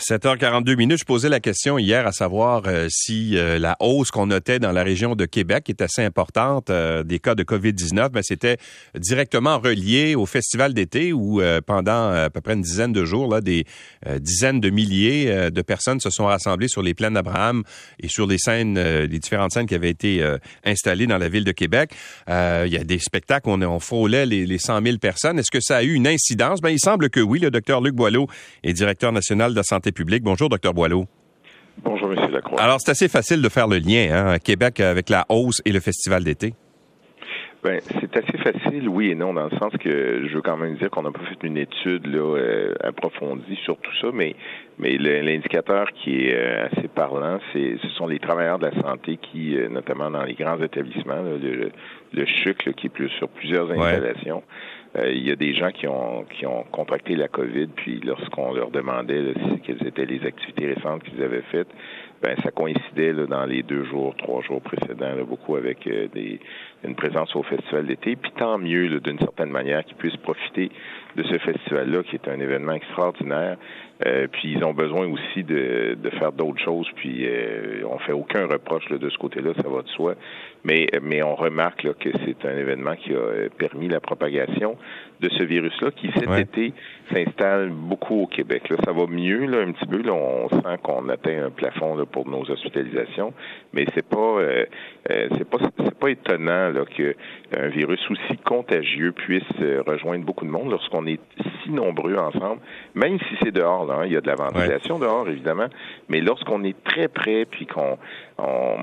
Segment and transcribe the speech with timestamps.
[0.00, 0.98] 7h42 minutes.
[0.98, 4.72] Je posais la question hier à savoir euh, si euh, la hausse qu'on notait dans
[4.72, 8.58] la région de Québec est assez importante euh, des cas de COVID-19, mais c'était
[8.98, 13.40] directement relié au festival d'été où pendant à peu près une dizaine de jours, là,
[13.40, 13.64] des
[14.20, 17.62] dizaines de milliers de personnes se sont rassemblées sur les plaines d'Abraham
[18.00, 20.24] et sur les scènes, les différentes scènes qui avaient été
[20.64, 21.92] installées dans la ville de Québec.
[22.28, 25.38] Il y a des spectacles où on, on frôlait les, les 100 000 personnes.
[25.38, 26.60] Est-ce que ça a eu une incidence?
[26.60, 27.38] Ben, il semble que oui.
[27.38, 28.28] Le docteur Luc Boileau
[28.62, 30.22] est directeur national de la santé publique.
[30.22, 31.06] Bonjour, docteur Boileau.
[31.82, 32.30] Bonjour, M.
[32.30, 32.60] Lacroix.
[32.60, 35.80] Alors, c'est assez facile de faire le lien, hein, Québec avec la hausse et le
[35.80, 36.54] festival d'été.
[37.66, 40.76] Ben, c'est assez facile, oui et non, dans le sens que je veux quand même
[40.76, 44.36] dire qu'on n'a pas fait une étude là, euh, approfondie sur tout ça, mais
[44.78, 49.16] mais l'indicateur qui est euh, assez parlant, c'est ce sont les travailleurs de la santé
[49.16, 51.72] qui, euh, notamment dans les grands établissements, le,
[52.12, 54.44] le CHUC qui est plus sur plusieurs installations,
[55.04, 58.70] il y a des gens qui ont qui ont contracté la COVID, puis lorsqu'on leur
[58.70, 61.68] demandait quelles étaient les activités récentes qu'ils avaient faites,
[62.22, 66.40] ben ça coïncidait là, dans les deux jours, trois jours précédents, beaucoup avec des
[66.84, 68.16] une présence au festival d'été.
[68.16, 70.70] Puis tant mieux, d'une certaine manière, qu'ils puissent profiter
[71.16, 73.56] de ce festival-là, qui est un événement extraordinaire.
[74.04, 76.86] Euh, puis ils ont besoin aussi de, de faire d'autres choses.
[76.96, 80.14] Puis euh, on fait aucun reproche de ce côté-là, ça va de soi.
[80.64, 84.76] Mais mais on remarque là, que c'est un événement qui a euh, permis la propagation
[85.20, 86.74] de ce virus-là, qui cet été
[87.10, 88.68] s'installe beaucoup au Québec.
[88.68, 90.02] Là, ça va mieux là, un petit peu.
[90.02, 93.32] Là, on sent qu'on atteint un plafond là, pour nos hospitalisations,
[93.72, 94.66] mais c'est pas euh,
[95.10, 99.42] euh c'est pas c'est pas étonnant là, qu'un virus aussi contagieux puisse
[99.86, 101.20] rejoindre beaucoup de monde lorsqu'on est
[101.62, 102.60] si nombreux ensemble,
[102.94, 104.02] même si c'est dehors Hein.
[104.06, 105.66] Il y a de la ventilation dehors, évidemment.
[106.08, 107.98] Mais lorsqu'on est très près, puis qu'on
[108.38, 108.76] on,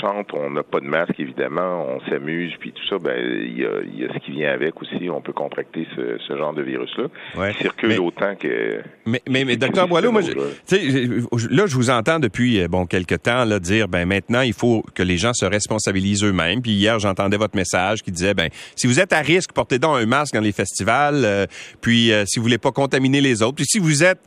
[0.00, 3.64] chante, on n'a pas de masque, évidemment, on s'amuse, puis tout ça, ben il y
[3.64, 5.10] a, ce qui vient avec aussi.
[5.10, 7.06] On peut contracter ce, genre de virus-là.
[7.36, 7.52] Ouais.
[7.52, 8.80] Qui circule autant que.
[9.06, 13.44] Mais, mais, mais docteur Boileau, moi, là, je vous entends depuis euh, bon quelques temps
[13.44, 16.62] là, dire, ben maintenant, il faut que les gens se responsabilisent eux-mêmes.
[16.62, 19.96] Puis hier, j'entendais votre message qui disait, ben si vous êtes à risque, portez donc
[19.96, 21.24] un masque dans les festivals.
[21.24, 21.46] Euh,
[21.80, 24.20] puis euh, si vous voulez pas contaminer les autres, puis si vous êtes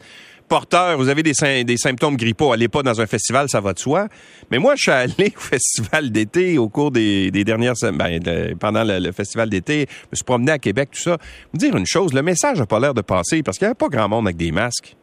[0.49, 4.07] porteur, vous avez des, symptômes grippaux, allez pas dans un festival, ça va de soi.
[4.51, 8.83] Mais moi, je suis allé au festival d'été au cours des, dernières semaines, ben, pendant
[8.83, 11.17] le, festival d'été, je me suis promené à Québec, tout ça.
[11.53, 13.75] Vous dire une chose, le message n'a pas l'air de passer parce qu'il n'y a
[13.75, 14.95] pas grand monde avec des masques.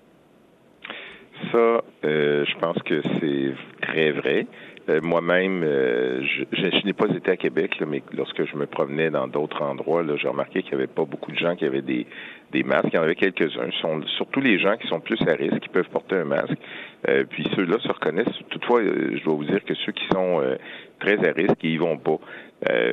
[1.52, 4.46] Ça, euh, je pense que c'est très vrai.
[4.88, 9.26] Euh, moi-même, euh, je, n'ai pas été à Québec, mais lorsque je me promenais dans
[9.26, 12.06] d'autres endroits, j'ai remarqué qu'il n'y avait pas beaucoup de gens qui avaient des,
[12.52, 12.88] des masques.
[12.92, 13.70] Il y en avait quelques-uns.
[13.82, 16.56] Sont surtout les gens qui sont plus à risque, qui peuvent porter un masque.
[17.08, 18.38] Euh, puis ceux-là se reconnaissent.
[18.50, 20.40] Toutefois, je dois vous dire que ceux qui sont
[21.00, 22.18] très à risque, ils y vont pas.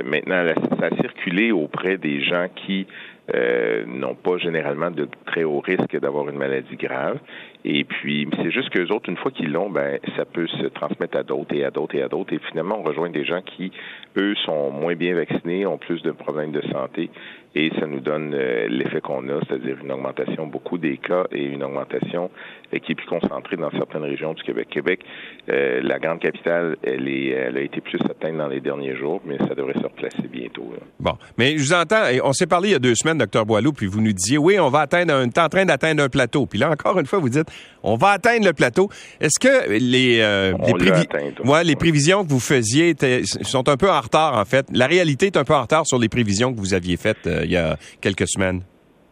[0.03, 0.45] maintenant,
[0.79, 2.87] ça a circulé auprès des gens qui
[3.33, 7.19] euh, n'ont pas généralement de très haut risque d'avoir une maladie grave.
[7.65, 11.17] Et puis, c'est juste qu'eux autres, une fois qu'ils l'ont, ben, ça peut se transmettre
[11.17, 12.33] à d'autres et à d'autres et à d'autres.
[12.33, 13.71] Et finalement, on rejoint des gens qui,
[14.17, 17.09] eux, sont moins bien vaccinés, ont plus de problèmes de santé.
[17.55, 21.43] Et ça nous donne euh, l'effet qu'on a, c'est-à-dire une augmentation beaucoup des cas et
[21.43, 22.31] une augmentation
[22.73, 24.69] euh, qui est plus concentrée dans certaines régions du Québec.
[24.71, 25.01] Québec,
[25.49, 29.21] euh, la grande capitale, elle, est, elle a été plus atteinte dans les derniers jours,
[29.23, 30.73] mais ça devrait se replacer bientôt.
[30.99, 33.71] Bon, mais je vous entends, on s'est parlé il y a deux semaines, docteur Boileau,
[33.71, 36.47] puis vous nous disiez, oui, on va atteindre, on est en train d'atteindre un plateau.
[36.47, 37.51] Puis là, encore une fois, vous dites,
[37.83, 38.89] on va atteindre le plateau.
[39.19, 42.95] Est-ce que les, euh, les, les prévisions que vous faisiez
[43.41, 44.65] sont un peu en retard, en fait?
[44.71, 47.41] La réalité est un peu en retard sur les prévisions que vous aviez faites euh,
[47.43, 48.61] il y a quelques semaines.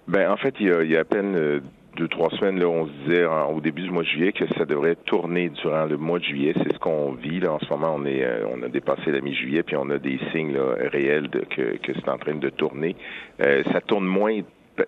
[0.08, 1.60] Ben, en fait, il y a, à peine euh,
[1.98, 4.66] deux, trois semaines, là, on se disait au début du mois de juillet que ça
[4.66, 6.54] devrait tourner durant le mois de juillet.
[6.56, 7.42] C'est ce qu'on vit.
[7.42, 10.18] Là, en ce moment, on est on a dépassé la mi-juillet, puis on a des
[10.32, 12.96] signes réels de, que, que c'est en train de tourner.
[13.40, 14.40] ça tourne moins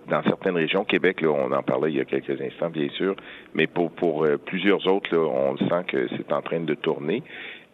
[0.10, 3.16] dans certaines régions, Québec, là, on en parlait il y a quelques instants, bien sûr,
[3.54, 7.24] mais pour, pour euh, plusieurs autres, là, on sent que c'est en train de tourner.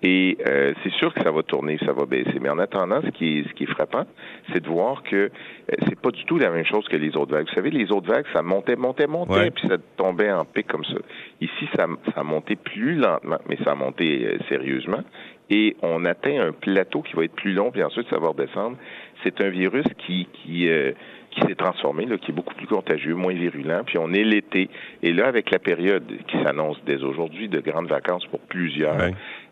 [0.02, 2.40] Et euh, c'est sûr que ça va tourner, ça va baisser.
[2.40, 4.06] Mais en attendant, ce qui est, ce qui est frappant,
[4.54, 5.30] c'est de voir que euh,
[5.90, 7.48] c'est pas du tout la même chose que les autres vagues.
[7.50, 10.86] Vous savez, les autres vagues, ça montait, montait, montait, puis ça tombait en pic comme
[10.86, 11.00] ça.
[11.42, 15.04] Ici, ça, ça a monté plus lentement, mais ça a monté sérieusement.
[15.50, 18.78] Et on atteint un plateau qui va être plus long, puis ensuite ça va redescendre.
[19.24, 20.70] C'est un virus qui, qui
[21.32, 23.84] qui s'est transformé, là, qui est beaucoup plus contagieux, moins virulent.
[23.86, 24.70] Puis on est l'été.
[25.04, 28.98] Et là, avec la période qui s'annonce dès aujourd'hui de grandes vacances pour plusieurs,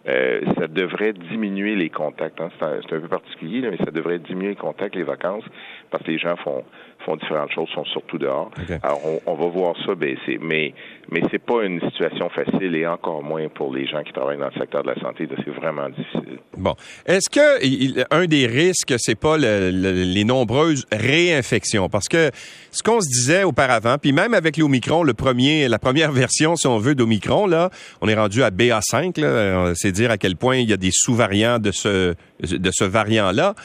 [0.08, 2.40] euh, ça devrait diminuer les contacts.
[2.40, 2.50] Hein.
[2.60, 5.44] C'est, un, peu particulier, mais ça devrait diminuer les contacts, les vacances,
[5.92, 6.64] parce que les gens font
[7.06, 8.52] font différentes choses sont surtout dehors.
[8.84, 10.40] Alors, on, va voir ça baisser.
[10.42, 10.74] Mais,
[11.10, 14.50] mais c'est pas une situation facile et encore moins pour les gens qui travaillent dans
[14.54, 15.28] le secteur de la santé.
[15.46, 16.40] C'est vraiment difficile.
[16.58, 16.74] Bon.
[17.06, 21.88] Est-ce que un des risques, c'est pas les nombreuses réinfections?
[21.88, 22.32] Parce que
[22.72, 26.68] ce qu'on se disait auparavant, puis même avec l'Omicron, le premier, la première version, si
[26.68, 27.70] on veut, d'Omicron, là,
[28.02, 31.72] on est rendu à BA5, c'est à quel point il y a des sous-variants de
[31.72, 33.56] ce, variant-là.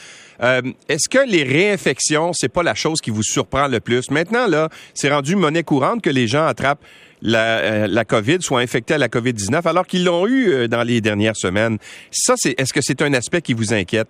[0.41, 4.09] Euh, est-ce que les réinfections, c'est pas la chose qui vous surprend le plus?
[4.11, 6.83] Maintenant, là, c'est rendu monnaie courante que les gens attrapent
[7.21, 10.99] la, euh, COVID, soient infectés à la COVID-19, alors qu'ils l'ont eu euh, dans les
[10.99, 11.77] dernières semaines.
[12.11, 14.09] Ça, est-ce que c'est un aspect qui vous inquiète?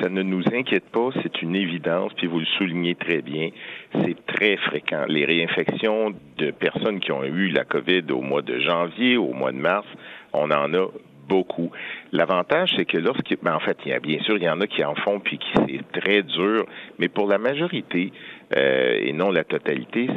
[0.00, 3.48] ça ne nous inquiète pas, c'est une évidence, puis vous le soulignez très bien,
[3.92, 5.04] c'est très fréquent.
[5.08, 9.50] Les réinfections de personnes qui ont eu la COVID au mois de janvier, au mois
[9.50, 9.86] de mars,
[10.34, 10.88] on en a
[11.28, 11.70] beaucoup.
[12.12, 14.60] L'avantage, c'est que lorsqu'il, ben en fait, il y a bien sûr, il y en
[14.60, 16.66] a qui en font puis qui c'est très dur,
[16.98, 18.12] mais pour la majorité
[18.56, 20.08] euh, et non la totalité,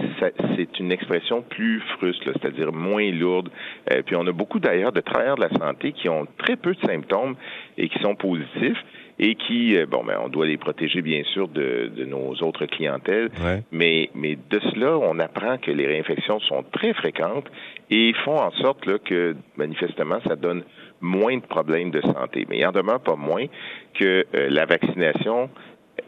[0.55, 3.49] c'est une expression plus fruste, c'est-à-dire moins lourde.
[3.91, 6.73] Euh, puis on a beaucoup d'ailleurs de travailleurs de la santé qui ont très peu
[6.73, 7.35] de symptômes
[7.77, 8.83] et qui sont positifs
[9.19, 12.65] et qui, euh, bon, ben, on doit les protéger bien sûr de, de nos autres
[12.67, 13.29] clientèles,
[13.71, 17.47] mais, mais de cela, on apprend que les réinfections sont très fréquentes
[17.89, 20.63] et font en sorte là, que manifestement, ça donne
[21.01, 22.45] moins de problèmes de santé.
[22.49, 23.45] Mais il en demeure pas moins
[23.93, 25.49] que euh, la vaccination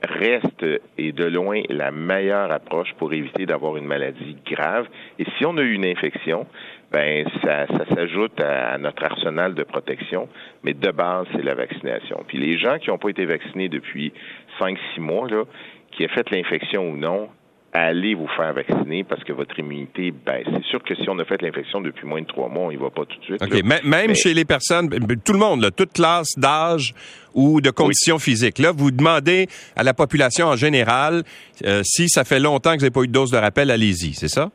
[0.03, 0.65] reste
[0.97, 4.87] et de loin la meilleure approche pour éviter d'avoir une maladie grave.
[5.17, 6.45] Et si on a eu une infection,
[6.91, 10.27] ben ça, ça s'ajoute à, notre arsenal de protection,
[10.63, 12.23] mais de base, c'est la vaccination.
[12.27, 14.13] Puis les gens qui n'ont pas été vaccinés depuis
[14.57, 15.43] cinq, six mois, là,
[15.91, 17.29] qui aient fait l'infection ou non,
[17.74, 20.48] allez vous faire vacciner parce que votre immunité baisse.
[20.51, 22.75] C'est sûr que si on a fait l'infection depuis moins de trois mois, on y
[22.75, 23.42] va pas tout de suite.
[23.42, 23.83] OK.
[23.83, 24.89] Même chez les personnes,
[25.24, 26.94] tout le monde, toute classe d'âge
[27.33, 28.60] ou de conditions physiques.
[28.60, 31.24] Là, vous demandez à la population en général
[31.66, 34.13] euh, si ça fait longtemps que vous n'avez pas eu de dose de rappel, allez-y,
[34.13, 34.50] c'est ça?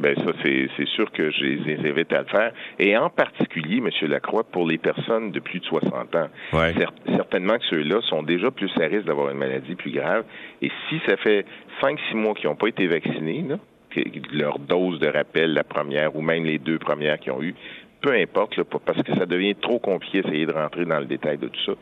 [0.00, 2.52] Ben ça, c'est sûr que je les invite à le faire.
[2.78, 3.90] Et en particulier, M.
[4.08, 6.28] Lacroix, pour les personnes de plus de 60 ans.
[7.16, 10.24] certainement que ceux-là sont déjà plus à risque d'avoir une maladie plus grave.
[10.62, 11.44] Et si ça fait
[11.82, 13.58] 5-6 mois qu'ils n'ont pas été vaccinés, là,
[14.32, 17.54] leur dose de rappel, la première, ou même les deux premières qu'ils ont eues,
[18.00, 21.38] peu importe, là, parce que ça devient trop compliqué d'essayer de rentrer dans le détail
[21.38, 21.72] de tout ça.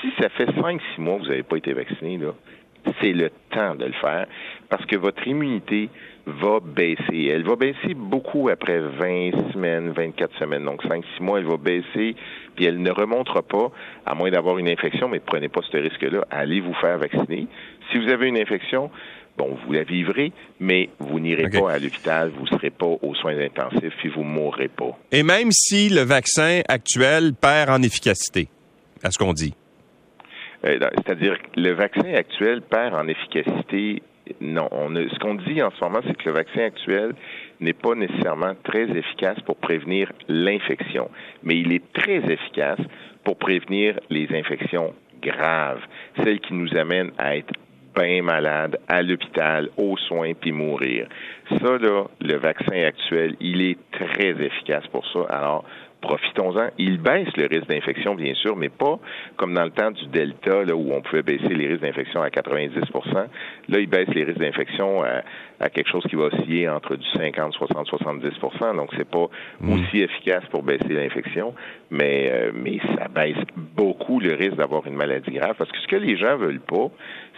[0.00, 2.34] Si ça fait 5-6 mois que vous n'avez pas été vacciné, là,
[3.00, 4.26] c'est le temps de le faire
[4.68, 5.88] parce que votre immunité
[6.26, 7.30] va baisser.
[7.30, 12.14] Elle va baisser beaucoup après 20 semaines, 24 semaines, donc 5-6 mois, elle va baisser,
[12.54, 13.70] puis elle ne remontera pas,
[14.06, 17.46] à moins d'avoir une infection, mais prenez pas ce risque-là, allez vous faire vacciner.
[17.90, 18.90] Si vous avez une infection,
[19.36, 23.14] bon, vous la vivrez, mais vous n'irez pas à l'hôpital, vous ne serez pas aux
[23.14, 24.96] soins intensifs, puis vous ne mourrez pas.
[25.10, 28.48] Et même si le vaccin actuel perd en efficacité,
[29.02, 29.54] à ce qu'on dit?
[30.64, 34.02] Euh, c'est-à-dire que le vaccin actuel perd en efficacité
[34.40, 37.14] non, on ce qu'on dit en ce moment, c'est que le vaccin actuel
[37.60, 41.10] n'est pas nécessairement très efficace pour prévenir l'infection,
[41.42, 42.80] mais il est très efficace
[43.24, 45.82] pour prévenir les infections graves,
[46.22, 47.52] celles qui nous amènent à être
[47.94, 51.08] bien malades, à l'hôpital, aux soins, puis mourir.
[51.48, 55.26] Ça, là, le vaccin actuel, il est très efficace pour ça.
[55.28, 55.64] Alors,
[56.00, 56.68] profitons-en.
[56.78, 58.98] Il baisse le risque d'infection, bien sûr, mais pas
[59.36, 62.28] comme dans le temps du Delta, là, où on pouvait baisser les risques d'infection à
[62.28, 62.70] 90%
[63.68, 67.52] Là, il baisse les risques d'infection à, quelque chose qui va osciller entre du 50,
[67.52, 69.26] 60, 70% Donc, c'est pas
[69.60, 69.72] mm.
[69.72, 71.54] aussi efficace pour baisser l'infection,
[71.90, 75.54] mais, euh, mais ça baisse beaucoup le risque d'avoir une maladie grave.
[75.58, 76.88] Parce que ce que les gens veulent pas,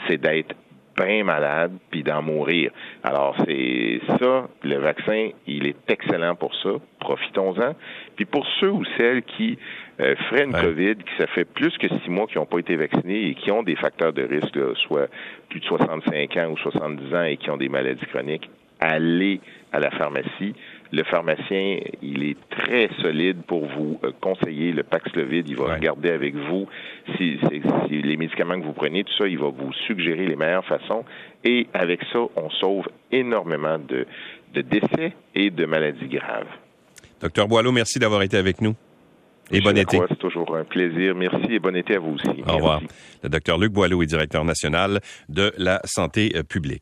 [0.06, 0.54] c'est d'être
[0.96, 2.70] bien malade puis d'en mourir.
[3.02, 6.70] Alors c'est ça, le vaccin, il est excellent pour ça.
[7.00, 7.74] Profitons-en.
[8.16, 9.58] Puis pour ceux ou celles qui
[10.00, 13.28] euh, freinent COVID, qui ça fait plus que six mois qui n'ont pas été vaccinés
[13.28, 15.08] et qui ont des facteurs de risque, soit
[15.48, 18.48] plus de 65 ans ou 70 ans et qui ont des maladies chroniques,
[18.80, 19.40] allez
[19.72, 20.54] à la pharmacie.
[20.92, 25.48] Le pharmacien, il est très solide pour vous euh, conseiller le Paxlovid.
[25.48, 26.66] Il va regarder avec vous
[27.16, 27.38] si,
[27.90, 31.04] les médicaments que vous prenez, tout ça, il va vous suggérer les meilleures façons.
[31.44, 34.06] Et avec ça, on sauve énormément de,
[34.54, 36.46] décès et de maladies graves.
[37.22, 38.74] Docteur Boileau, merci d'avoir été avec nous.
[39.50, 39.98] Et bon été.
[40.08, 41.14] C'est toujours un plaisir.
[41.14, 42.42] Merci et bon été à vous aussi.
[42.46, 42.82] Au revoir.
[43.22, 46.80] Le docteur Luc Boileau est directeur national de la santé publique.